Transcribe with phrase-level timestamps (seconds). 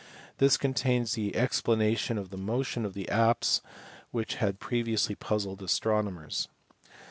[0.39, 3.61] This contains the expla nation of the motion of the apse
[4.09, 6.91] which had previously puzzled astronomers (see above, p.